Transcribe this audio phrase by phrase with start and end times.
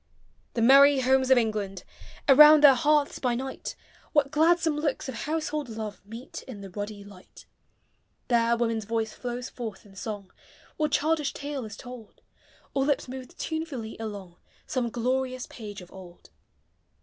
[0.55, 1.83] The merry Homes of England!
[2.27, 3.75] Around their hearths by night,
[4.13, 7.45] What gladsome looks of household love Meet in the ruddy light.
[8.27, 10.31] There woman's voice tiows forth in song,
[10.79, 12.23] Or childish tale is told;
[12.73, 16.31] Or lips move tunefully along Some glorious page of old.